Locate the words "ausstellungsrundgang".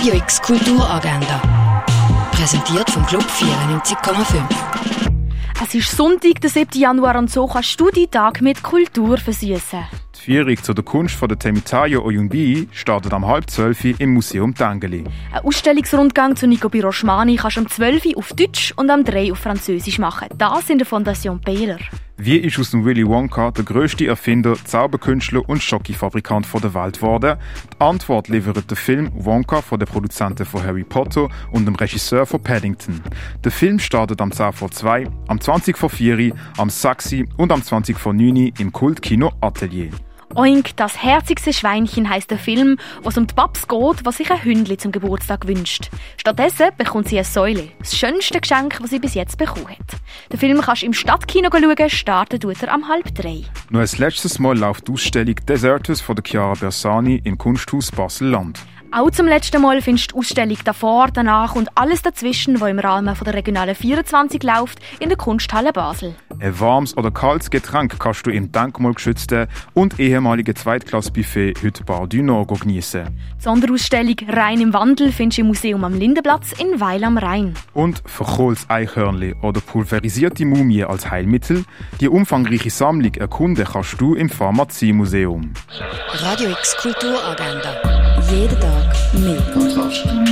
15.44-16.34